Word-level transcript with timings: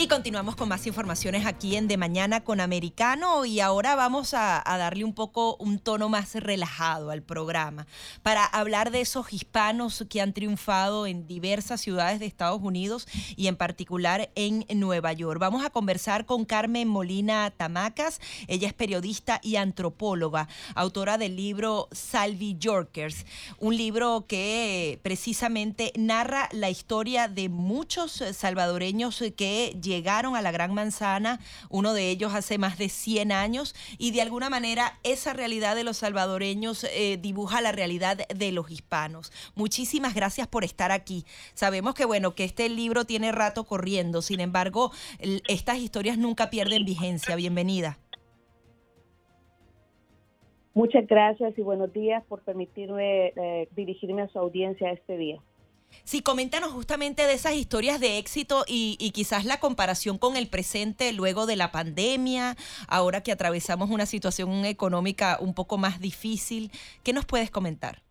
Y 0.00 0.06
continuamos 0.06 0.54
con 0.54 0.68
más 0.68 0.86
informaciones 0.86 1.44
aquí 1.44 1.74
en 1.74 1.88
De 1.88 1.96
Mañana 1.96 2.44
con 2.44 2.60
Americano 2.60 3.44
y 3.44 3.58
ahora 3.58 3.96
vamos 3.96 4.32
a, 4.32 4.62
darle 4.64 5.02
un 5.02 5.12
poco 5.12 5.56
un 5.56 5.80
tono 5.80 6.08
más 6.08 6.36
relajado 6.36 7.10
al 7.10 7.20
programa 7.20 7.84
para 8.22 8.44
hablar 8.44 8.92
de 8.92 9.00
esos 9.00 9.32
hispanos 9.32 10.04
que 10.08 10.20
han 10.20 10.32
triunfado 10.32 11.08
en 11.08 11.26
diversas 11.26 11.80
ciudades 11.80 12.20
de 12.20 12.26
Estados 12.26 12.62
Unidos 12.62 13.08
y 13.34 13.48
en 13.48 13.56
particular 13.56 14.30
en 14.36 14.64
Nueva 14.72 15.12
York. 15.14 15.40
Vamos 15.40 15.64
a 15.64 15.70
conversar 15.70 16.26
con 16.26 16.44
Carmen 16.44 16.86
Molina 16.86 17.50
Tamacas. 17.50 18.20
Ella 18.46 18.68
es 18.68 18.74
periodista 18.74 19.40
y 19.42 19.56
antropóloga, 19.56 20.46
autora 20.76 21.18
del 21.18 21.34
libro 21.34 21.88
Salvi 21.90 22.56
Yorkers, 22.56 23.26
un 23.58 23.76
libro 23.76 24.26
que 24.28 25.00
precisamente 25.02 25.92
narra 25.96 26.48
la 26.52 26.70
historia 26.70 27.26
de 27.26 27.48
muchos 27.48 28.22
salvadoreños 28.32 29.24
que 29.36 29.74
llegaron 29.88 30.36
a 30.36 30.42
la 30.42 30.52
Gran 30.52 30.72
Manzana, 30.74 31.40
uno 31.70 31.94
de 31.94 32.10
ellos 32.10 32.34
hace 32.34 32.58
más 32.58 32.78
de 32.78 32.88
100 32.88 33.32
años, 33.32 33.74
y 33.98 34.12
de 34.12 34.22
alguna 34.22 34.50
manera 34.50 34.98
esa 35.02 35.32
realidad 35.32 35.74
de 35.74 35.84
los 35.84 35.96
salvadoreños 35.96 36.84
eh, 36.84 37.18
dibuja 37.20 37.60
la 37.60 37.72
realidad 37.72 38.18
de 38.28 38.52
los 38.52 38.70
hispanos. 38.70 39.32
Muchísimas 39.54 40.14
gracias 40.14 40.46
por 40.46 40.64
estar 40.64 40.92
aquí. 40.92 41.24
Sabemos 41.54 41.94
que, 41.94 42.04
bueno, 42.04 42.34
que 42.34 42.44
este 42.44 42.68
libro 42.68 43.04
tiene 43.04 43.32
rato 43.32 43.64
corriendo, 43.64 44.22
sin 44.22 44.40
embargo, 44.40 44.92
estas 45.48 45.78
historias 45.78 46.18
nunca 46.18 46.50
pierden 46.50 46.84
vigencia. 46.84 47.34
Bienvenida. 47.36 47.98
Muchas 50.78 51.08
gracias 51.08 51.58
y 51.58 51.62
buenos 51.62 51.92
días 51.92 52.22
por 52.28 52.42
permitirme 52.42 53.32
eh, 53.34 53.68
dirigirme 53.74 54.22
a 54.22 54.28
su 54.28 54.38
audiencia 54.38 54.92
este 54.92 55.16
día. 55.16 55.40
Sí, 56.04 56.22
coméntanos 56.22 56.72
justamente 56.72 57.26
de 57.26 57.34
esas 57.34 57.54
historias 57.54 58.00
de 58.00 58.16
éxito 58.16 58.64
y, 58.66 58.96
quizás 59.12 59.44
la 59.44 59.60
comparación 59.60 60.16
con 60.16 60.36
el 60.36 60.48
presente 60.48 61.12
luego 61.12 61.44
de 61.44 61.56
la 61.56 61.70
pandemia, 61.70 62.56
ahora 62.86 63.22
que 63.22 63.32
atravesamos 63.32 63.90
una 63.90 64.06
situación 64.06 64.64
económica 64.64 65.36
un 65.40 65.52
poco 65.52 65.76
más 65.76 66.00
difícil. 66.00 66.72
¿Qué 67.02 67.12
nos 67.12 67.26
puedes 67.26 67.50
comentar? 67.50 68.07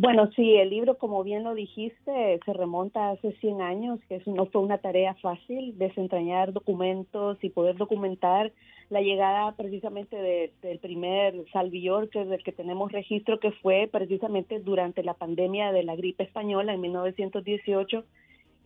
Bueno, 0.00 0.30
sí, 0.36 0.54
el 0.54 0.70
libro, 0.70 0.96
como 0.96 1.24
bien 1.24 1.42
lo 1.42 1.54
dijiste, 1.54 2.38
se 2.44 2.52
remonta 2.52 3.08
a 3.08 3.10
hace 3.14 3.32
100 3.40 3.60
años, 3.60 3.98
que 4.08 4.22
no 4.26 4.46
fue 4.46 4.60
una 4.60 4.78
tarea 4.78 5.14
fácil 5.14 5.76
desentrañar 5.76 6.52
documentos 6.52 7.36
y 7.42 7.50
poder 7.50 7.76
documentar 7.76 8.52
la 8.90 9.00
llegada 9.00 9.56
precisamente 9.56 10.52
del 10.62 10.78
primer 10.78 11.44
Salvi 11.52 11.82
Yorker 11.82 12.28
del 12.28 12.44
que 12.44 12.52
tenemos 12.52 12.92
registro, 12.92 13.40
que 13.40 13.50
fue 13.50 13.88
precisamente 13.90 14.60
durante 14.60 15.02
la 15.02 15.14
pandemia 15.14 15.72
de 15.72 15.82
la 15.82 15.96
gripe 15.96 16.22
española 16.22 16.74
en 16.74 16.80
1918 16.80 18.04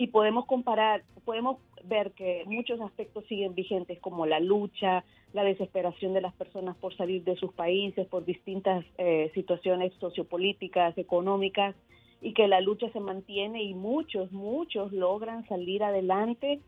y 0.03 0.09
podemos 0.09 0.47
comparar, 0.47 1.05
podemos 1.25 1.59
ver 1.85 2.11
que 2.11 2.43
muchos 2.47 2.81
aspectos 2.81 3.25
siguen 3.27 3.55
vigentes 3.55 4.01
como 4.01 4.27
la 4.27 4.41
lucha, 4.41 5.05
la 5.33 5.45
desesperación 5.45 6.13
de 6.13 6.21
las 6.21 6.35
personas 6.35 6.77
por 6.77 6.93
salir 6.97 7.23
de 7.23 7.37
sus 7.37 7.53
países, 7.53 8.09
por 8.09 8.25
distintas 8.25 8.85
eh, 8.99 9.31
situaciones 9.33 9.93
sociopolíticas, 10.01 10.99
económicas, 10.99 11.77
y 12.21 12.35
que 12.35 12.49
la 12.49 12.61
lucha 12.61 12.91
se 12.91 12.99
mantiene 12.99 13.63
y 13.63 13.75
muchos, 13.75 14.33
muchos 14.33 14.91
logran 14.93 15.47
salir 15.47 15.85
adelante. 15.85 16.59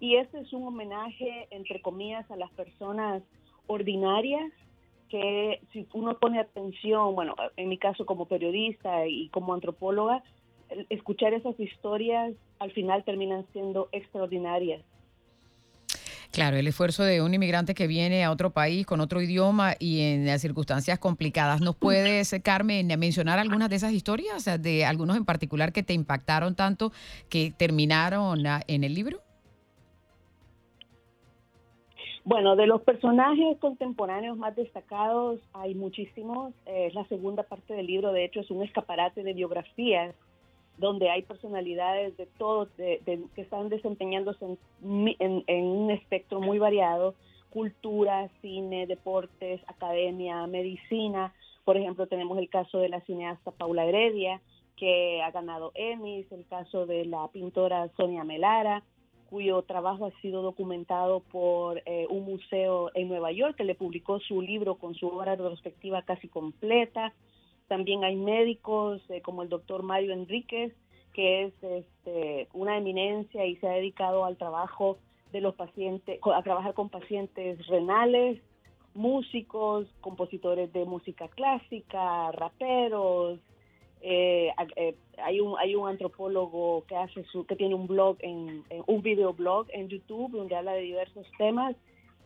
Y 0.00 0.16
este 0.16 0.40
es 0.40 0.52
un 0.52 0.66
homenaje, 0.66 1.46
entre 1.52 1.80
comillas, 1.80 2.28
a 2.28 2.36
las 2.36 2.50
personas 2.50 3.22
ordinarias 3.68 4.50
que 5.10 5.60
si 5.72 5.86
uno 5.92 6.18
pone 6.18 6.40
atención, 6.40 7.14
bueno, 7.14 7.36
en 7.56 7.68
mi 7.68 7.78
caso 7.78 8.04
como 8.04 8.26
periodista 8.26 9.06
y 9.06 9.28
como 9.28 9.54
antropóloga, 9.54 10.24
escuchar 10.88 11.34
esas 11.34 11.58
historias 11.58 12.32
al 12.58 12.70
final 12.72 13.04
terminan 13.04 13.46
siendo 13.52 13.88
extraordinarias. 13.92 14.82
Claro, 16.32 16.56
el 16.56 16.66
esfuerzo 16.68 17.02
de 17.02 17.22
un 17.22 17.34
inmigrante 17.34 17.74
que 17.74 17.88
viene 17.88 18.22
a 18.22 18.30
otro 18.30 18.50
país 18.50 18.86
con 18.86 19.00
otro 19.00 19.20
idioma 19.20 19.74
y 19.80 20.00
en 20.02 20.38
circunstancias 20.38 21.00
complicadas. 21.00 21.60
¿Nos 21.60 21.74
puedes, 21.74 22.32
Carmen, 22.44 22.86
mencionar 23.00 23.40
algunas 23.40 23.68
de 23.68 23.76
esas 23.76 23.92
historias, 23.92 24.48
de 24.62 24.84
algunos 24.84 25.16
en 25.16 25.24
particular 25.24 25.72
que 25.72 25.82
te 25.82 25.92
impactaron 25.92 26.54
tanto 26.54 26.92
que 27.28 27.52
terminaron 27.56 28.44
en 28.68 28.84
el 28.84 28.94
libro? 28.94 29.18
Bueno, 32.22 32.54
de 32.54 32.68
los 32.68 32.82
personajes 32.82 33.58
contemporáneos 33.58 34.36
más 34.36 34.54
destacados 34.54 35.40
hay 35.52 35.74
muchísimos. 35.74 36.54
Es 36.64 36.94
la 36.94 37.04
segunda 37.08 37.42
parte 37.42 37.74
del 37.74 37.86
libro, 37.86 38.12
de 38.12 38.24
hecho, 38.24 38.38
es 38.38 38.50
un 38.52 38.62
escaparate 38.62 39.24
de 39.24 39.32
biografías 39.32 40.14
donde 40.80 41.10
hay 41.10 41.22
personalidades 41.22 42.16
de 42.16 42.26
todos 42.26 42.68
que 42.76 43.22
están 43.36 43.68
desempeñándose 43.68 44.44
en, 44.82 45.44
un 45.46 45.90
espectro 45.90 46.40
muy 46.40 46.58
variado, 46.58 47.14
cultura, 47.50 48.30
cine, 48.40 48.86
deportes, 48.86 49.60
academia, 49.66 50.46
medicina. 50.46 51.34
Por 51.64 51.76
ejemplo, 51.76 52.06
tenemos 52.06 52.38
el 52.38 52.48
caso 52.48 52.78
de 52.78 52.88
la 52.88 53.02
cineasta 53.02 53.50
Paula 53.50 53.84
Heredia, 53.84 54.40
que 54.76 55.20
ha 55.22 55.30
ganado 55.30 55.72
Emmys, 55.74 56.32
el 56.32 56.46
caso 56.46 56.86
de 56.86 57.04
la 57.04 57.28
pintora 57.28 57.90
Sonia 57.98 58.24
Melara, 58.24 58.82
cuyo 59.28 59.60
trabajo 59.62 60.06
ha 60.06 60.20
sido 60.22 60.40
documentado 60.40 61.20
por 61.20 61.82
eh, 61.84 62.06
un 62.08 62.24
museo 62.24 62.90
en 62.94 63.08
Nueva 63.08 63.30
York 63.32 63.56
que 63.56 63.64
le 63.64 63.74
publicó 63.74 64.18
su 64.18 64.40
libro 64.40 64.76
con 64.76 64.94
su 64.94 65.06
obra 65.06 65.36
retrospectiva 65.36 66.02
casi 66.02 66.26
completa. 66.28 67.12
También 67.70 68.02
hay 68.02 68.16
médicos 68.16 69.00
eh, 69.10 69.20
como 69.22 69.44
el 69.44 69.48
doctor 69.48 69.84
Mario 69.84 70.12
Enríquez, 70.12 70.72
que 71.12 71.44
es 71.44 71.54
este, 71.62 72.48
una 72.52 72.76
eminencia 72.76 73.46
y 73.46 73.54
se 73.58 73.68
ha 73.68 73.74
dedicado 73.74 74.24
al 74.24 74.36
trabajo 74.36 74.98
de 75.30 75.40
los 75.40 75.54
pacientes, 75.54 76.18
a 76.34 76.42
trabajar 76.42 76.74
con 76.74 76.88
pacientes 76.88 77.64
renales, 77.68 78.42
músicos, 78.92 79.86
compositores 80.00 80.72
de 80.72 80.84
música 80.84 81.28
clásica, 81.28 82.32
raperos. 82.32 83.38
Eh, 84.00 84.50
eh, 84.74 84.96
hay 85.22 85.38
un 85.38 85.56
hay 85.56 85.76
un 85.76 85.88
antropólogo 85.88 86.82
que 86.88 86.96
hace 86.96 87.22
su 87.26 87.46
que 87.46 87.54
tiene 87.54 87.76
un 87.76 87.86
blog 87.86 88.16
en, 88.18 88.64
en 88.68 88.82
un 88.88 89.00
videoblog 89.00 89.68
en 89.70 89.88
YouTube 89.88 90.32
donde 90.32 90.56
habla 90.56 90.72
de 90.72 90.80
diversos 90.80 91.24
temas 91.38 91.76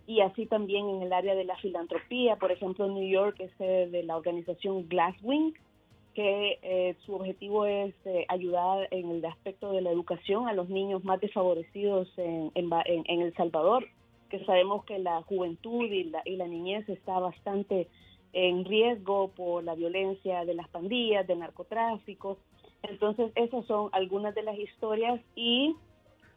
y 0.06 0.20
así 0.20 0.46
también 0.46 0.88
en 0.88 1.02
el 1.02 1.12
área 1.12 1.34
de 1.34 1.44
la 1.44 1.56
filantropía, 1.56 2.36
por 2.36 2.52
ejemplo, 2.52 2.86
en 2.86 2.94
New 2.94 3.08
York 3.08 3.36
es 3.40 3.56
de 3.58 4.02
la 4.02 4.16
organización 4.16 4.88
Glasswing, 4.88 5.54
que 6.14 6.58
eh, 6.62 6.96
su 7.04 7.14
objetivo 7.14 7.66
es 7.66 7.94
eh, 8.04 8.24
ayudar 8.28 8.88
en 8.92 9.10
el 9.10 9.24
aspecto 9.24 9.72
de 9.72 9.80
la 9.80 9.90
educación 9.90 10.48
a 10.48 10.52
los 10.52 10.68
niños 10.68 11.04
más 11.04 11.20
desfavorecidos 11.20 12.08
en, 12.16 12.52
en, 12.54 13.20
El 13.20 13.34
Salvador, 13.34 13.86
que 14.30 14.44
sabemos 14.44 14.84
que 14.84 14.98
la 14.98 15.22
juventud 15.22 15.84
y 15.84 16.04
la, 16.04 16.22
y 16.24 16.36
la 16.36 16.46
niñez 16.46 16.88
está 16.88 17.18
bastante 17.18 17.88
en 18.32 18.64
riesgo 18.64 19.28
por 19.28 19.64
la 19.64 19.74
violencia 19.74 20.44
de 20.44 20.54
las 20.54 20.68
pandillas, 20.68 21.26
del 21.26 21.40
narcotráfico. 21.40 22.38
Entonces, 22.82 23.32
esas 23.34 23.64
son 23.66 23.88
algunas 23.92 24.34
de 24.34 24.42
las 24.42 24.58
historias 24.58 25.20
y 25.34 25.74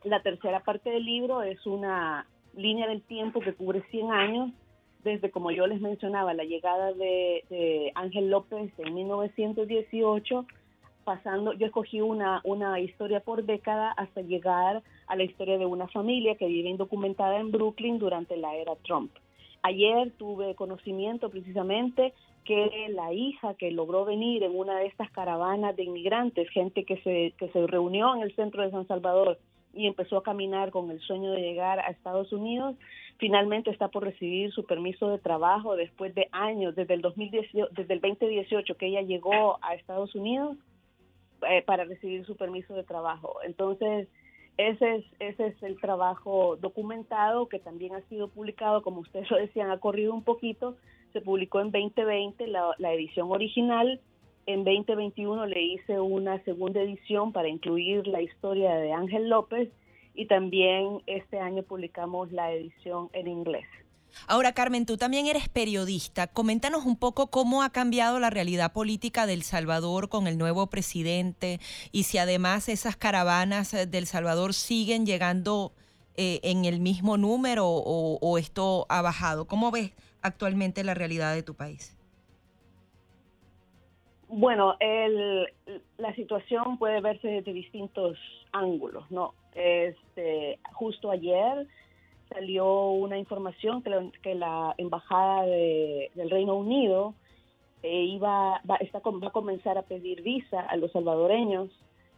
la 0.03 0.21
tercera 0.21 0.63
parte 0.63 0.89
del 0.89 1.05
libro 1.05 1.43
es 1.43 1.65
una 1.65 2.27
línea 2.57 2.87
del 2.87 3.01
tiempo 3.01 3.39
que 3.39 3.53
cubre 3.53 3.83
100 3.91 4.11
años, 4.11 4.51
desde, 5.03 5.31
como 5.31 5.51
yo 5.51 5.67
les 5.67 5.79
mencionaba, 5.79 6.33
la 6.33 6.43
llegada 6.43 6.91
de, 6.93 7.91
Ángel 7.95 8.29
López 8.29 8.71
en 8.79 8.93
1918, 8.93 10.45
pasando, 11.05 11.53
yo 11.53 11.67
escogí 11.67 12.01
una, 12.01 12.41
una 12.43 12.79
historia 12.81 13.21
por 13.21 13.45
década 13.45 13.91
hasta 13.91 14.21
llegar 14.21 14.83
a 15.07 15.15
la 15.15 15.23
historia 15.23 15.57
de 15.57 15.65
una 15.65 15.87
familia 15.87 16.35
que 16.35 16.47
vive 16.47 16.69
indocumentada 16.69 17.39
en 17.39 17.51
Brooklyn 17.51 17.97
durante 17.97 18.35
la 18.35 18.55
era 18.55 18.75
Trump. 18.83 19.11
Ayer 19.63 20.11
tuve 20.17 20.55
conocimiento 20.55 21.29
precisamente 21.29 22.13
que 22.43 22.87
la 22.89 23.13
hija 23.13 23.53
que 23.55 23.71
logró 23.71 24.05
venir 24.05 24.43
en 24.43 24.57
una 24.57 24.79
de 24.79 24.85
estas 24.87 25.11
caravanas 25.11 25.75
de 25.75 25.83
inmigrantes, 25.83 26.49
gente 26.49 26.85
que 26.85 26.97
se, 26.97 27.33
que 27.37 27.49
se 27.51 27.67
reunió 27.67 28.15
en 28.15 28.21
el 28.21 28.35
centro 28.35 28.63
de 28.63 28.71
San 28.71 28.87
Salvador 28.87 29.37
y 29.77 29.87
empezó 29.87 30.17
a 30.17 30.23
caminar 30.23 30.71
con 30.71 30.89
el 30.91 30.99
sueño 30.99 31.31
de 31.31 31.41
llegar 31.41 31.79
a 31.79 31.89
Estados 31.89 32.33
Unidos, 32.33 32.75
finalmente 33.17 33.69
está 33.69 33.87
por 33.87 34.03
recibir 34.03 34.51
su 34.51 34.65
permiso 34.65 35.09
de 35.09 35.19
trabajo 35.19 35.75
después 35.75 36.13
de 36.15 36.27
años, 36.31 36.75
desde 36.75 36.95
el, 36.95 37.01
2018, 37.01 37.69
desde 37.71 37.93
el 37.93 38.01
2018 38.01 38.75
que 38.75 38.87
ella 38.87 39.01
llegó 39.01 39.59
a 39.61 39.75
Estados 39.75 40.13
Unidos 40.15 40.57
eh, 41.47 41.61
para 41.63 41.85
recibir 41.85 42.25
su 42.25 42.35
permiso 42.35 42.73
de 42.73 42.83
trabajo. 42.83 43.37
Entonces, 43.43 44.07
ese 44.57 44.95
es, 44.95 45.05
ese 45.19 45.47
es 45.47 45.63
el 45.63 45.79
trabajo 45.79 46.57
documentado 46.57 47.47
que 47.47 47.59
también 47.59 47.93
ha 47.93 48.01
sido 48.09 48.27
publicado, 48.27 48.81
como 48.81 49.01
ustedes 49.01 49.29
lo 49.29 49.37
decían, 49.37 49.69
ha 49.69 49.79
corrido 49.79 50.13
un 50.13 50.23
poquito, 50.23 50.75
se 51.13 51.21
publicó 51.21 51.61
en 51.61 51.71
2020 51.71 52.47
la, 52.47 52.73
la 52.79 52.93
edición 52.93 53.31
original 53.31 54.01
en 54.47 54.63
2021 54.63 55.45
le 55.45 55.61
hice 55.61 55.99
una 55.99 56.43
segunda 56.45 56.81
edición 56.81 57.33
para 57.33 57.49
incluir 57.49 58.07
la 58.07 58.21
historia 58.21 58.73
de 58.75 58.93
Ángel 58.93 59.29
López 59.29 59.69
y 60.15 60.25
también 60.25 61.03
este 61.05 61.39
año 61.39 61.63
publicamos 61.63 62.31
la 62.31 62.51
edición 62.51 63.09
en 63.13 63.27
inglés. 63.27 63.65
Ahora, 64.25 64.53
Carmen, 64.53 64.85
tú 64.85 64.97
también 64.97 65.27
eres 65.27 65.49
periodista. 65.49 66.27
Coméntanos 66.27 66.85
un 66.85 66.95
poco 66.95 67.27
cómo 67.27 67.61
ha 67.61 67.71
cambiado 67.71 68.19
la 68.19 68.29
realidad 68.29 68.71
política 68.71 69.27
del 69.27 69.43
Salvador 69.43 70.07
con 70.07 70.27
el 70.27 70.37
nuevo 70.37 70.67
presidente 70.67 71.59
y 71.91 72.03
si 72.03 72.17
además 72.17 72.69
esas 72.69 72.95
caravanas 72.95 73.73
eh, 73.73 73.85
del 73.85 74.07
Salvador 74.07 74.53
siguen 74.53 75.05
llegando 75.05 75.73
eh, 76.15 76.39
en 76.43 76.63
el 76.63 76.79
mismo 76.79 77.17
número 77.17 77.67
o, 77.67 78.37
esto 78.37 78.85
ha 78.87 79.01
bajado. 79.01 79.45
¿Cómo 79.45 79.71
ves 79.71 79.91
actualmente 80.21 80.85
la 80.85 80.93
realidad 80.93 81.35
de 81.35 81.43
tu 81.43 81.53
país? 81.53 81.96
Bueno, 84.29 84.75
la 85.97 86.13
situación 86.15 86.77
puede 86.77 86.99
verse 86.99 87.27
desde 87.27 87.53
distintos 87.53 88.17
ángulos, 88.51 89.09
¿no? 89.09 89.33
Este, 89.55 90.59
justo 90.73 91.11
ayer 91.11 91.65
salió 92.29 92.89
una 92.89 93.17
información 93.17 93.81
que 93.81 94.35
la, 94.35 94.75
embajada 94.77 95.43
del 95.45 96.29
Reino 96.29 96.55
Unido 96.55 97.13
eh, 97.83 98.03
iba 98.03 98.61
va, 98.69 98.75
está, 98.77 98.99
va 98.99 99.27
a 99.27 99.31
comenzar 99.31 99.77
a 99.77 99.83
pedir 99.83 100.21
visa 100.21 100.59
a 100.59 100.75
los 100.75 100.91
salvadoreños 100.91 101.69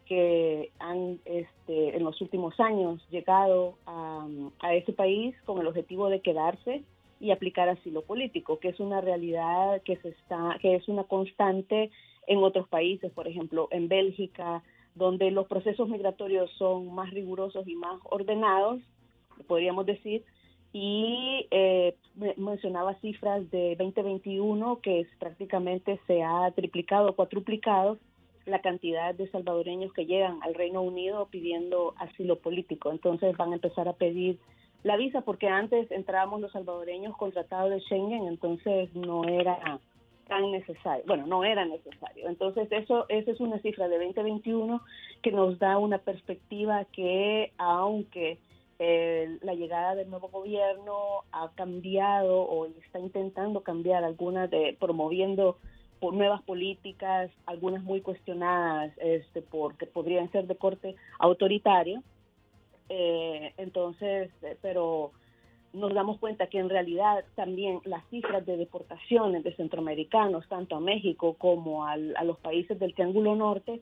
que 0.05 0.71
han 0.79 1.19
este, 1.25 1.95
en 1.95 2.03
los 2.03 2.19
últimos 2.21 2.59
años 2.59 3.05
llegado 3.11 3.75
a, 3.85 4.25
a 4.61 4.73
ese 4.73 4.93
país 4.93 5.35
con 5.45 5.59
el 5.61 5.67
objetivo 5.67 6.09
de 6.09 6.21
quedarse 6.21 6.83
y 7.19 7.31
aplicar 7.31 7.69
asilo 7.69 8.03
político, 8.03 8.59
que 8.59 8.69
es 8.69 8.79
una 8.79 9.01
realidad 9.01 9.81
que 9.83 9.97
se 9.97 10.09
está, 10.09 10.57
que 10.61 10.75
es 10.75 10.87
una 10.87 11.03
constante 11.03 11.91
en 12.27 12.39
otros 12.39 12.67
países, 12.67 13.11
por 13.11 13.27
ejemplo, 13.27 13.67
en 13.71 13.87
Bélgica, 13.87 14.63
donde 14.95 15.31
los 15.31 15.47
procesos 15.47 15.89
migratorios 15.89 16.51
son 16.57 16.93
más 16.93 17.11
rigurosos 17.11 17.67
y 17.67 17.75
más 17.75 17.99
ordenados, 18.03 18.81
podríamos 19.47 19.85
decir, 19.85 20.23
y 20.71 21.47
eh, 21.49 21.95
mencionaba 22.37 22.93
cifras 22.95 23.49
de 23.49 23.75
2021 23.77 24.79
que 24.81 25.07
prácticamente 25.17 25.99
se 26.05 26.21
ha 26.21 26.51
triplicado, 26.51 27.15
cuatruplicado 27.15 27.97
la 28.45 28.61
cantidad 28.61 29.15
de 29.15 29.29
salvadoreños 29.31 29.93
que 29.93 30.05
llegan 30.05 30.39
al 30.43 30.53
Reino 30.53 30.81
Unido 30.81 31.27
pidiendo 31.31 31.93
asilo 31.97 32.39
político. 32.39 32.91
Entonces 32.91 33.35
van 33.37 33.51
a 33.51 33.55
empezar 33.55 33.87
a 33.87 33.93
pedir 33.93 34.39
la 34.83 34.97
visa 34.97 35.21
porque 35.21 35.47
antes 35.47 35.91
entrábamos 35.91 36.41
los 36.41 36.51
salvadoreños 36.51 37.15
con 37.17 37.31
tratado 37.31 37.69
de 37.69 37.81
Schengen, 37.81 38.27
entonces 38.27 38.93
no 38.95 39.25
era 39.25 39.79
tan 40.27 40.51
necesario. 40.51 41.03
Bueno, 41.07 41.27
no 41.27 41.43
era 41.43 41.65
necesario. 41.65 42.29
Entonces 42.29 42.71
eso 42.71 43.05
esa 43.09 43.31
es 43.31 43.39
una 43.39 43.59
cifra 43.59 43.89
de 43.89 43.97
2021 43.97 44.81
que 45.21 45.31
nos 45.31 45.59
da 45.59 45.77
una 45.77 45.97
perspectiva 45.97 46.85
que 46.85 47.51
aunque 47.57 48.37
la 49.41 49.55
llegada 49.55 49.93
del 49.95 50.09
nuevo 50.09 50.29
gobierno 50.29 51.25
ha 51.33 51.49
cambiado 51.55 52.43
o 52.43 52.65
está 52.65 52.99
intentando 52.99 53.61
cambiar 53.61 54.05
algunas 54.05 54.49
de 54.49 54.77
promoviendo 54.79 55.57
por 55.99 56.13
nuevas 56.13 56.41
políticas, 56.43 57.29
algunas 57.45 57.83
muy 57.83 57.99
cuestionadas 57.99 58.93
este, 58.99 59.41
porque 59.41 59.85
podrían 59.85 60.31
ser 60.31 60.47
de 60.47 60.55
corte 60.55 60.95
autoritario. 61.19 62.01
Eh, 62.89 63.53
entonces, 63.57 64.31
eh, 64.41 64.57
pero 64.61 65.11
nos 65.73 65.93
damos 65.93 66.17
cuenta 66.17 66.47
que 66.47 66.57
en 66.57 66.69
realidad 66.69 67.23
también 67.35 67.79
las 67.85 68.03
cifras 68.09 68.45
de 68.45 68.57
deportaciones 68.57 69.43
de 69.43 69.55
centroamericanos, 69.55 70.47
tanto 70.47 70.75
a 70.75 70.79
México 70.79 71.35
como 71.37 71.85
a 71.85 71.95
los 71.97 72.39
países 72.39 72.79
del 72.79 72.95
Triángulo 72.95 73.35
Norte, 73.35 73.81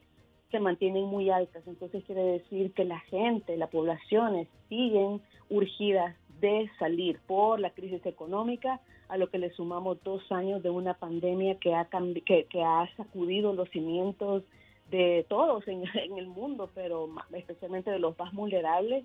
se 0.50 0.60
mantienen 0.60 1.04
muy 1.04 1.30
altas. 1.30 1.66
Entonces 1.66 2.04
quiere 2.04 2.22
decir 2.22 2.72
que 2.72 2.84
la 2.84 3.00
gente, 3.00 3.56
las 3.56 3.70
poblaciones 3.70 4.48
siguen 4.68 5.20
urgidas 5.50 6.14
de 6.40 6.70
salir 6.78 7.18
por 7.26 7.58
la 7.58 7.70
crisis 7.70 8.04
económica, 8.06 8.80
a 9.08 9.16
lo 9.16 9.30
que 9.30 9.38
le 9.38 9.50
sumamos 9.50 10.02
dos 10.04 10.20
años 10.30 10.62
de 10.62 10.70
una 10.70 10.94
pandemia 10.94 11.56
que 11.58 11.74
ha, 11.74 11.88
que, 12.26 12.44
que 12.44 12.62
ha 12.62 12.88
sacudido 12.96 13.54
los 13.54 13.68
cimientos 13.70 14.44
de 14.90 15.26
todos 15.28 15.66
en, 15.68 15.84
el 16.18 16.26
mundo, 16.26 16.70
pero 16.74 17.08
especialmente 17.32 17.90
de 17.90 17.98
los 17.98 18.18
más 18.18 18.32
vulnerables. 18.32 19.04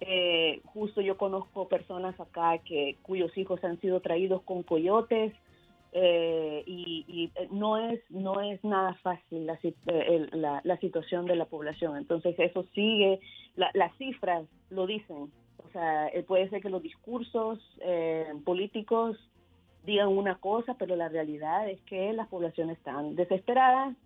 Eh, 0.00 0.60
justo 0.66 1.00
yo 1.00 1.16
conozco 1.16 1.66
personas 1.68 2.18
acá 2.20 2.58
que 2.58 2.96
cuyos 3.02 3.36
hijos 3.36 3.64
han 3.64 3.80
sido 3.80 4.00
traídos 4.00 4.42
con 4.42 4.62
coyotes, 4.62 5.32
eh, 5.92 6.64
y, 6.66 7.30
eh, 7.34 7.48
no 7.50 7.78
es 7.78 7.98
no 8.10 8.42
es 8.42 8.62
nada 8.62 8.92
fácil 9.02 9.46
la, 9.46 9.58
eh, 9.62 10.26
la, 10.32 10.60
la, 10.62 10.76
situación 10.80 11.24
de 11.24 11.34
la 11.34 11.46
población 11.46 11.96
entonces 11.96 12.34
eso 12.38 12.66
sigue 12.74 13.20
las 13.56 13.96
cifras 13.96 14.44
lo 14.68 14.86
dicen 14.86 15.32
o 15.56 15.70
sea 15.72 16.10
puede 16.26 16.50
ser 16.50 16.60
que 16.60 16.68
los 16.68 16.82
discursos 16.82 17.58
políticos 18.44 19.16
digan 19.86 20.08
una 20.08 20.34
cosa 20.34 20.74
pero 20.74 20.94
la 20.94 21.08
realidad 21.08 21.70
es 21.70 21.80
que 21.84 22.12
las 22.12 22.28
poblaciones 22.28 22.76
están 22.76 23.16
desesperadas 23.16 23.96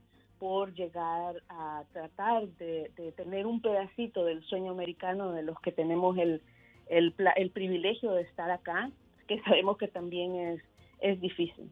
por 0.42 0.74
llegar 0.74 1.40
a 1.48 1.84
tratar 1.92 2.48
de, 2.58 2.90
tener 3.16 3.46
un 3.46 3.62
pedacito 3.62 4.24
del 4.24 4.42
sueño 4.42 4.72
americano 4.72 5.30
de 5.30 5.44
los 5.44 5.56
que 5.60 5.70
tenemos 5.70 6.18
el, 6.18 6.42
el, 6.88 7.14
el 7.36 7.50
privilegio 7.50 8.10
de 8.10 8.22
estar 8.22 8.50
acá 8.50 8.90
que 9.28 9.40
sabemos 9.42 9.78
que 9.78 9.86
también 9.86 10.34
es 10.34 10.62
es 11.00 11.20
difícil. 11.20 11.70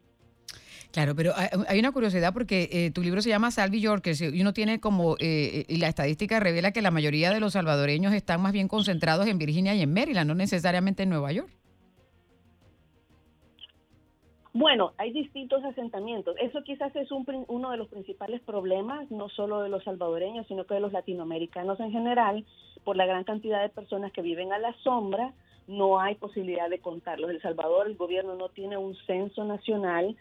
Claro, 0.93 1.15
pero 1.15 1.33
hay 1.35 1.79
una 1.79 1.91
curiosidad 1.91 2.33
porque 2.33 2.69
eh, 2.71 2.91
tu 2.91 3.01
libro 3.01 3.21
se 3.21 3.29
llama 3.29 3.51
Salvi 3.51 3.81
Yorkers 3.81 4.21
y 4.21 4.41
uno 4.41 4.53
tiene 4.53 4.79
como, 4.79 5.17
eh, 5.19 5.65
y 5.67 5.77
la 5.77 5.89
estadística 5.89 6.39
revela 6.39 6.71
que 6.71 6.81
la 6.81 6.91
mayoría 6.91 7.33
de 7.33 7.41
los 7.41 7.53
salvadoreños 7.53 8.13
están 8.13 8.41
más 8.41 8.53
bien 8.53 8.69
concentrados 8.69 9.27
en 9.27 9.37
Virginia 9.37 9.75
y 9.75 9.81
en 9.81 9.93
Maryland, 9.93 10.27
no 10.29 10.35
necesariamente 10.35 11.03
en 11.03 11.09
Nueva 11.09 11.33
York. 11.33 11.49
Bueno, 14.53 14.91
hay 14.97 15.11
distintos 15.13 15.63
asentamientos. 15.63 16.35
Eso 16.41 16.61
quizás 16.63 16.93
es 16.95 17.09
un, 17.11 17.25
uno 17.47 17.71
de 17.71 17.77
los 17.77 17.87
principales 17.87 18.41
problemas, 18.41 19.09
no 19.09 19.29
solo 19.29 19.61
de 19.61 19.69
los 19.69 19.83
salvadoreños, 19.85 20.45
sino 20.47 20.65
que 20.65 20.73
de 20.73 20.81
los 20.81 20.91
latinoamericanos 20.91 21.79
en 21.79 21.91
general, 21.91 22.45
por 22.83 22.97
la 22.97 23.05
gran 23.05 23.23
cantidad 23.23 23.61
de 23.61 23.69
personas 23.69 24.11
que 24.11 24.21
viven 24.21 24.51
a 24.51 24.59
la 24.59 24.73
sombra 24.83 25.33
no 25.67 25.99
hay 25.99 26.15
posibilidad 26.15 26.69
de 26.69 26.79
contarlos. 26.79 27.29
El 27.29 27.41
Salvador, 27.41 27.87
el 27.87 27.95
gobierno 27.95 28.35
no 28.35 28.49
tiene 28.49 28.77
un 28.77 28.95
censo 29.07 29.45
nacional. 29.45 30.17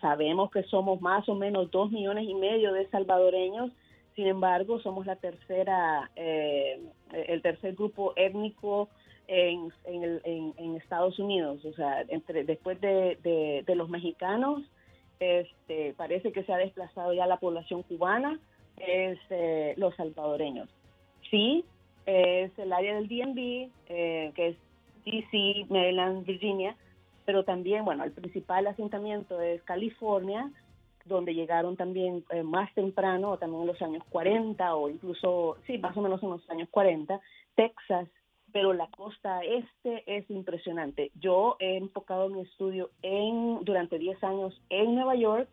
Sabemos 0.00 0.50
que 0.50 0.62
somos 0.64 1.00
más 1.00 1.28
o 1.28 1.34
menos 1.34 1.70
dos 1.70 1.92
millones 1.92 2.28
y 2.28 2.34
medio 2.34 2.72
de 2.72 2.88
salvadoreños. 2.88 3.70
Sin 4.16 4.26
embargo, 4.26 4.80
somos 4.80 5.06
la 5.06 5.16
tercera, 5.16 6.10
eh, 6.16 6.80
el 7.12 7.42
tercer 7.42 7.74
grupo 7.74 8.14
étnico 8.16 8.88
en, 9.26 9.72
en, 9.86 10.76
Estados 10.76 11.18
Unidos. 11.18 11.64
O 11.64 11.72
sea, 11.72 12.02
entre, 12.08 12.44
después 12.44 12.80
de, 12.80 13.64
los 13.74 13.88
mexicanos, 13.88 14.62
este, 15.20 15.94
parece 15.94 16.32
que 16.32 16.44
se 16.44 16.52
ha 16.52 16.58
desplazado 16.58 17.12
ya 17.12 17.26
la 17.26 17.38
población 17.38 17.82
cubana, 17.82 18.38
es 18.76 19.18
eh, 19.30 19.74
los 19.76 19.94
salvadoreños. 19.94 20.68
Sí, 21.30 21.64
es 22.06 22.56
el 22.58 22.72
área 22.72 22.94
del 22.96 23.08
DMV, 23.08 23.70
eh, 23.88 24.32
que 24.34 24.48
es 24.48 24.56
DC, 25.04 25.66
Maryland, 25.68 26.26
Virginia, 26.26 26.76
pero 27.24 27.44
también, 27.44 27.84
bueno, 27.84 28.04
el 28.04 28.12
principal 28.12 28.66
asentamiento 28.66 29.40
es 29.40 29.62
California, 29.62 30.50
donde 31.04 31.34
llegaron 31.34 31.76
también 31.76 32.24
eh, 32.30 32.42
más 32.42 32.72
temprano, 32.74 33.36
también 33.36 33.62
en 33.62 33.66
los 33.68 33.82
años 33.82 34.02
40 34.10 34.74
o 34.74 34.88
incluso, 34.88 35.56
sí, 35.66 35.78
más 35.78 35.96
o 35.96 36.02
menos 36.02 36.22
en 36.22 36.30
los 36.30 36.50
años 36.50 36.68
40, 36.70 37.20
Texas, 37.54 38.08
pero 38.54 38.72
la 38.72 38.86
costa 38.86 39.40
este 39.42 40.04
es 40.06 40.30
impresionante. 40.30 41.10
Yo 41.20 41.56
he 41.58 41.76
enfocado 41.76 42.28
mi 42.28 42.42
estudio 42.42 42.90
en 43.02 43.64
durante 43.64 43.98
10 43.98 44.22
años 44.22 44.62
en 44.70 44.94
Nueva 44.94 45.16
York 45.16 45.48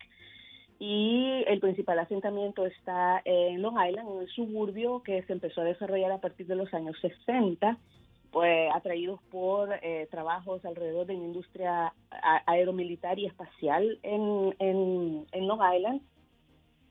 y 0.77 1.43
el 1.47 1.59
principal 1.59 1.97
asentamiento 1.97 2.63
está 2.63 3.19
en 3.25 3.59
Long 3.59 3.75
Island, 3.83 4.07
en 4.07 4.21
el 4.21 4.27
suburbio 4.29 5.01
que 5.01 5.23
se 5.23 5.33
empezó 5.33 5.61
a 5.61 5.63
desarrollar 5.63 6.11
a 6.11 6.21
partir 6.21 6.45
de 6.45 6.55
los 6.55 6.71
años 6.75 6.95
60, 7.01 7.75
pues 8.29 8.69
atraídos 8.71 9.19
por 9.31 9.73
eh, 9.81 10.07
trabajos 10.11 10.63
alrededor 10.63 11.07
de 11.07 11.15
la 11.15 11.23
industria 11.23 11.93
aeromilitar 12.45 13.17
y 13.17 13.25
espacial 13.25 13.97
en, 14.03 14.55
en, 14.59 15.47
Long 15.47 15.61
Island. 15.75 16.01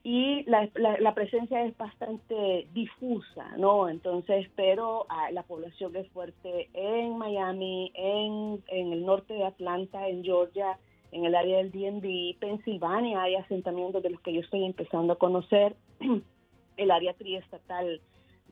Y 0.03 0.43
la, 0.49 0.67
la, 0.75 1.13
presencia 1.13 1.63
es 1.63 1.77
bastante 1.77 2.67
difusa, 2.73 3.55
¿no? 3.57 3.87
Entonces, 3.87 4.47
pero 4.55 5.05
ah, 5.09 5.29
la 5.31 5.43
población 5.43 5.95
es 5.95 6.07
fuerte 6.09 6.69
en 6.73 7.19
Miami, 7.19 7.91
en, 7.93 8.63
en 8.67 8.93
el 8.93 9.05
norte 9.05 9.35
de 9.35 9.45
Atlanta, 9.45 10.07
en 10.07 10.23
Georgia, 10.23 10.79
en 11.11 11.25
el 11.25 11.35
área 11.35 11.57
del 11.57 11.71
DMV, 11.71 12.39
Pensilvania, 12.39 13.21
hay 13.21 13.35
asentamientos 13.35 14.01
de 14.01 14.09
los 14.09 14.21
que 14.21 14.33
yo 14.33 14.41
estoy 14.41 14.65
empezando 14.65 15.13
a 15.13 15.19
conocer, 15.19 15.75
el 16.77 16.91
área 16.91 17.13
triestatal 17.13 18.01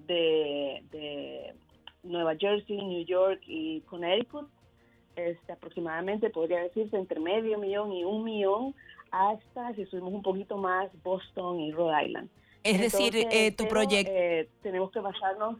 de, 0.06 0.84
de 0.91 1.53
Nueva 2.03 2.36
Jersey, 2.36 2.77
New 2.77 3.06
York 3.06 3.41
y 3.48 3.82
Connecticut, 3.82 4.48
este, 5.15 5.51
aproximadamente 5.51 6.29
podría 6.29 6.62
decirse 6.62 6.98
entre 6.98 7.20
medio 7.20 7.58
millón 7.58 7.91
y 7.91 8.03
un 8.03 8.24
millón, 8.24 8.75
hasta 9.12 9.74
si 9.75 9.86
subimos 9.86 10.13
un 10.13 10.22
poquito 10.22 10.58
más, 10.58 10.89
Boston 11.04 11.60
y 11.60 11.72
Rhode 11.72 12.06
Island. 12.06 12.30
Es 12.63 12.80
decir, 12.80 13.16
eh, 13.16 13.51
tu 13.51 13.68
proyecto... 13.68 14.12
Eh, 14.13 14.50
tenemos 14.62 14.92
que 14.92 15.00
basarnos 15.00 15.58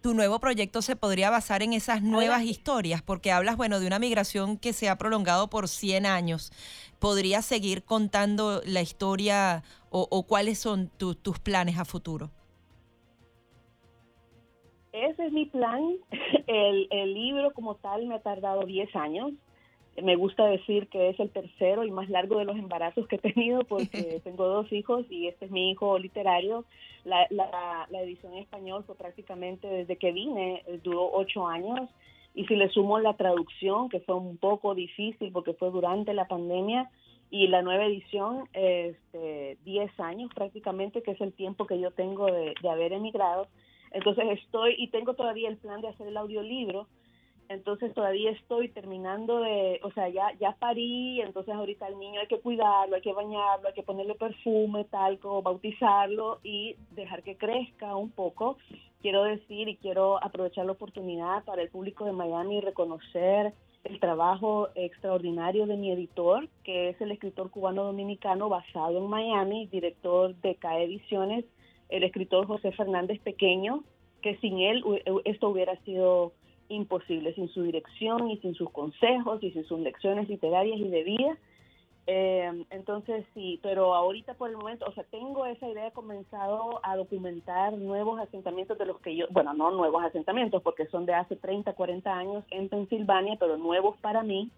tu 0.00 0.14
nuevo 0.14 0.38
proyecto 0.40 0.82
se 0.82 0.96
podría 0.96 1.30
basar 1.30 1.62
en 1.62 1.72
esas 1.72 2.02
nuevas 2.02 2.42
historias, 2.42 3.02
porque 3.02 3.32
hablas, 3.32 3.56
bueno, 3.56 3.80
de 3.80 3.86
una 3.86 3.98
migración 3.98 4.56
que 4.56 4.72
se 4.72 4.88
ha 4.88 4.96
prolongado 4.96 5.50
por 5.50 5.68
100 5.68 6.06
años. 6.06 6.52
¿Podrías 6.98 7.44
seguir 7.44 7.84
contando 7.84 8.62
la 8.64 8.80
historia 8.80 9.62
o, 9.90 10.22
cuáles 10.26 10.58
son 10.58 10.88
tus 10.88 11.38
planes 11.38 11.78
a 11.78 11.84
futuro? 11.84 12.30
Ese 14.92 15.26
es 15.26 15.32
mi 15.32 15.46
plan. 15.46 15.96
El, 16.46 16.88
el 16.90 17.14
libro 17.14 17.52
como 17.52 17.76
tal 17.76 18.06
me 18.06 18.16
ha 18.16 18.20
tardado 18.20 18.64
10 18.64 18.96
años 18.96 19.32
me 20.02 20.16
gusta 20.16 20.46
decir 20.46 20.88
que 20.88 21.10
es 21.10 21.20
el 21.20 21.30
tercero 21.30 21.84
y 21.84 21.90
más 21.90 22.08
largo 22.08 22.38
de 22.38 22.44
los 22.44 22.56
embarazos 22.56 23.06
que 23.08 23.16
he 23.16 23.18
tenido 23.18 23.64
porque 23.64 24.20
tengo 24.24 24.46
dos 24.46 24.72
hijos 24.72 25.04
y 25.10 25.28
este 25.28 25.46
es 25.46 25.50
mi 25.50 25.70
hijo 25.70 25.98
literario. 25.98 26.64
La, 27.04 27.26
la, 27.30 28.02
edición 28.02 28.34
en 28.34 28.40
español 28.40 28.84
fue 28.84 28.94
prácticamente 28.94 29.66
desde 29.66 29.96
que 29.96 30.12
vine, 30.12 30.62
eh, 30.66 30.80
duró 30.82 31.10
ocho 31.12 31.46
años 31.46 31.88
y 32.34 32.46
si 32.46 32.56
le 32.56 32.68
sumo 32.68 32.98
la 33.00 33.14
traducción, 33.14 33.88
que 33.88 34.00
fue 34.00 34.14
un 34.14 34.36
poco 34.36 34.74
difícil 34.74 35.32
porque 35.32 35.54
fue 35.54 35.70
durante 35.70 36.14
la 36.14 36.28
pandemia, 36.28 36.90
y 37.30 37.46
la 37.46 37.62
nueva 37.62 37.86
edición, 37.86 38.48
este, 38.52 39.56
10 39.64 40.00
años 40.00 40.30
prácticamente, 40.34 41.00
que 41.02 41.12
es 41.12 41.20
el 41.20 41.32
tiempo 41.32 41.64
que 41.64 41.78
yo 41.78 41.92
tengo 41.92 42.26
de, 42.26 42.54
de 42.60 42.68
haber 42.68 42.92
emigrado. 42.92 43.46
Entonces 43.92 44.24
estoy 44.30 44.74
y 44.76 44.88
tengo 44.88 45.14
todavía 45.14 45.48
el 45.48 45.56
plan 45.56 45.80
de 45.80 45.88
hacer 45.88 46.08
el 46.08 46.16
audiolibro, 46.16 46.88
entonces 47.50 47.92
todavía 47.92 48.30
estoy 48.30 48.68
terminando 48.68 49.40
de, 49.40 49.80
o 49.82 49.90
sea, 49.90 50.08
ya, 50.08 50.32
ya 50.38 50.52
parí, 50.52 51.20
entonces 51.20 51.52
ahorita 51.52 51.88
el 51.88 51.98
niño 51.98 52.20
hay 52.20 52.28
que 52.28 52.38
cuidarlo, 52.38 52.94
hay 52.94 53.02
que 53.02 53.12
bañarlo, 53.12 53.66
hay 53.66 53.74
que 53.74 53.82
ponerle 53.82 54.14
perfume, 54.14 54.84
talco, 54.84 55.42
bautizarlo 55.42 56.38
y 56.44 56.76
dejar 56.92 57.24
que 57.24 57.36
crezca 57.36 57.96
un 57.96 58.12
poco. 58.12 58.56
Quiero 59.02 59.24
decir 59.24 59.68
y 59.68 59.76
quiero 59.78 60.22
aprovechar 60.22 60.64
la 60.64 60.72
oportunidad 60.72 61.42
para 61.44 61.62
el 61.62 61.70
público 61.70 62.04
de 62.04 62.12
Miami 62.12 62.58
y 62.58 62.60
reconocer 62.60 63.52
el 63.82 63.98
trabajo 63.98 64.68
extraordinario 64.76 65.66
de 65.66 65.76
mi 65.76 65.90
editor, 65.90 66.48
que 66.62 66.90
es 66.90 67.00
el 67.00 67.10
escritor 67.10 67.50
cubano 67.50 67.82
dominicano 67.82 68.48
basado 68.48 68.98
en 68.98 69.08
Miami, 69.08 69.66
director 69.66 70.36
de 70.36 70.54
CAE 70.54 70.84
Ediciones, 70.84 71.44
el 71.88 72.04
escritor 72.04 72.46
José 72.46 72.70
Fernández 72.70 73.20
Pequeño, 73.22 73.82
que 74.22 74.36
sin 74.36 74.60
él 74.60 74.84
esto 75.24 75.48
hubiera 75.48 75.74
sido 75.84 76.32
imposible 76.70 77.34
sin 77.34 77.48
su 77.48 77.62
dirección 77.62 78.30
y 78.30 78.38
sin 78.38 78.54
sus 78.54 78.70
consejos 78.70 79.42
y 79.42 79.50
sin 79.50 79.64
sus 79.64 79.80
lecciones 79.80 80.28
literarias 80.28 80.78
y 80.78 80.88
de 80.88 81.02
vida. 81.04 81.38
Eh, 82.06 82.64
entonces 82.70 83.24
sí, 83.34 83.60
pero 83.62 83.94
ahorita 83.94 84.34
por 84.34 84.50
el 84.50 84.56
momento, 84.56 84.86
o 84.86 84.92
sea, 84.92 85.04
tengo 85.04 85.46
esa 85.46 85.68
idea, 85.68 85.88
he 85.88 85.92
comenzado 85.92 86.80
a 86.82 86.96
documentar 86.96 87.74
nuevos 87.74 88.18
asentamientos 88.18 88.78
de 88.78 88.86
los 88.86 88.98
que 89.00 89.14
yo, 89.14 89.26
bueno, 89.30 89.52
no 89.54 89.70
nuevos 89.70 90.02
asentamientos 90.02 90.62
porque 90.62 90.86
son 90.86 91.06
de 91.06 91.14
hace 91.14 91.36
30, 91.36 91.72
40 91.74 92.12
años 92.12 92.44
en 92.50 92.68
Pensilvania, 92.68 93.36
pero 93.38 93.58
nuevos 93.58 93.96
para 93.98 94.22
mí, 94.22 94.50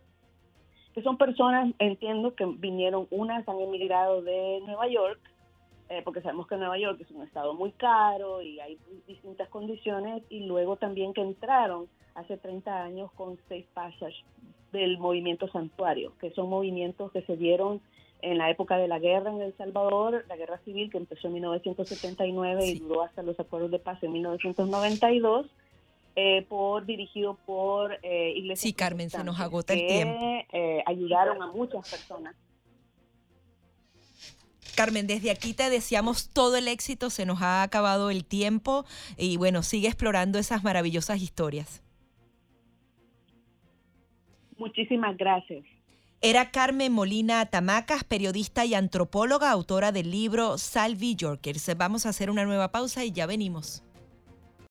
que 0.95 1.03
son 1.03 1.19
personas, 1.19 1.75
entiendo 1.79 2.35
que 2.35 2.47
vinieron, 2.47 3.07
unas 3.11 3.47
han 3.49 3.61
emigrado 3.61 4.23
de 4.23 4.63
Nueva 4.65 4.89
York, 4.89 5.21
eh, 5.93 6.01
porque 6.03 6.23
sabemos 6.23 6.47
que 6.47 6.57
Nueva 6.57 6.79
York 6.79 6.99
es 7.03 7.11
un 7.11 7.23
estado 7.23 7.53
muy 7.53 7.71
caro 7.73 8.41
y 8.41 8.59
hay 8.61 8.79
distintas 9.07 9.49
condiciones, 9.51 10.23
y 10.31 10.41
luego 10.47 10.77
también 10.77 11.13
que 11.13 11.21
entraron 11.21 11.87
hace 12.15 12.39
30 12.39 12.83
años 12.83 13.13
con 13.13 13.37
Safe 13.49 13.67
Passage 13.75 14.25
del 14.73 14.97
movimiento 14.97 15.49
santuario, 15.49 16.15
que 16.19 16.31
son 16.31 16.49
movimientos 16.49 17.13
que 17.13 17.21
se 17.23 17.37
dieron 17.37 17.83
en 18.23 18.39
la 18.39 18.49
época 18.49 18.79
de 18.79 18.89
la 18.89 19.01
guerra 19.01 19.33
en 19.33 19.43
El 19.43 19.55
Salvador, 19.59 20.25
la 20.29 20.37
guerra 20.37 20.59
civil 20.65 20.91
que 20.91 20.97
empezó 20.97 21.27
en 21.27 21.35
1979 21.35 22.67
y 22.67 22.79
duró 22.79 23.03
hasta 23.03 23.23
los 23.23 23.39
acuerdos 23.39 23.71
de 23.71 23.79
paz 23.79 24.03
en 24.03 24.13
1992. 24.13 25.47
Eh, 26.15 26.45
por 26.49 26.85
dirigido 26.85 27.39
por 27.47 27.99
eh, 28.03 28.35
iglesias 28.37 28.61
sí 28.61 28.75
Carmen 28.75 29.09
se 29.09 29.25
nos 29.25 29.41
agota 29.41 29.73
el 29.73 29.87
tiempo 29.87 30.23
eh, 30.53 30.83
ayudaron 30.85 31.43
a 31.43 31.47
muchas 31.47 31.91
personas 31.91 32.37
Carmen, 34.75 35.07
desde 35.07 35.31
aquí 35.31 35.55
te 35.55 35.71
deseamos 35.71 36.29
todo 36.29 36.57
el 36.57 36.69
éxito, 36.69 37.11
se 37.11 37.27
nos 37.27 37.43
ha 37.43 37.63
acabado 37.63 38.11
el 38.11 38.25
tiempo 38.25 38.85
y 39.17 39.37
bueno, 39.37 39.63
sigue 39.63 39.89
explorando 39.89 40.39
esas 40.39 40.65
maravillosas 40.65 41.21
historias. 41.21 41.83
Muchísimas 44.59 45.17
gracias. 45.17 45.65
Era 46.21 46.53
Carmen 46.53 46.93
Molina 46.93 47.45
Tamacas, 47.47 48.05
periodista 48.05 48.65
y 48.65 48.75
antropóloga, 48.75 49.51
autora 49.51 49.91
del 49.91 50.13
libro 50.13 50.57
Salvi 50.57 51.17
Yorkers. 51.17 51.77
Vamos 51.77 52.07
a 52.07 52.11
hacer 52.11 52.31
una 52.31 52.45
nueva 52.45 52.71
pausa 52.71 53.05
y 53.05 53.11
ya 53.11 53.27
venimos. 53.27 53.83